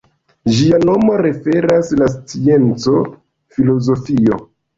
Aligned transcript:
Ĝia 0.53 0.77
nomo 0.89 1.17
referas 1.21 1.91
la 1.99 2.07
scienco 2.15 2.95
filozofio. 3.59 4.41